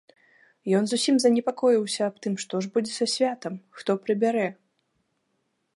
Ён 0.77 0.83
зусім 0.91 1.15
занепакоіўся 1.23 2.01
аб 2.09 2.15
тым, 2.25 2.33
што 2.45 2.63
ж 2.65 2.71
будзе 2.77 2.93
са 2.99 3.07
святам, 3.17 3.61
хто 3.81 3.91
прыбярэ? 4.07 4.47